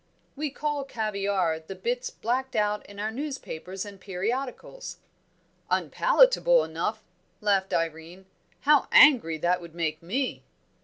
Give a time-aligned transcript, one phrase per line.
[0.35, 4.97] "We call caviare the bits blacked out in our newspapers and periodicals."
[5.69, 7.03] "Unpalatable enough!"
[7.39, 8.25] laughed Irene.
[8.61, 10.43] "How angry that would make me!"